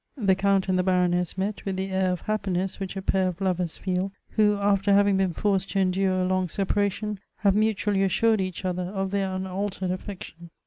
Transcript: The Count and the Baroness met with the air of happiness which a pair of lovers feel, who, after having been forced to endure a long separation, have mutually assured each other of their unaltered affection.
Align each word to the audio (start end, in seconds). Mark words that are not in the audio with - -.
The 0.17 0.33
Count 0.33 0.67
and 0.67 0.79
the 0.79 0.81
Baroness 0.81 1.37
met 1.37 1.63
with 1.63 1.77
the 1.77 1.91
air 1.91 2.11
of 2.11 2.21
happiness 2.21 2.79
which 2.79 2.97
a 2.97 3.03
pair 3.03 3.27
of 3.27 3.39
lovers 3.39 3.77
feel, 3.77 4.11
who, 4.31 4.57
after 4.57 4.91
having 4.91 5.15
been 5.17 5.31
forced 5.31 5.69
to 5.73 5.79
endure 5.79 6.23
a 6.23 6.25
long 6.25 6.49
separation, 6.49 7.19
have 7.41 7.53
mutually 7.53 8.01
assured 8.01 8.41
each 8.41 8.65
other 8.65 8.81
of 8.95 9.11
their 9.11 9.31
unaltered 9.31 9.91
affection. 9.91 10.49